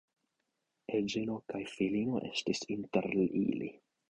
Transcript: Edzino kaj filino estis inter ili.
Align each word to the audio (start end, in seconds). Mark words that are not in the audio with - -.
Edzino 0.99 1.35
kaj 1.53 1.61
filino 1.75 2.23
estis 2.31 2.65
inter 2.79 3.11
ili. 3.29 3.71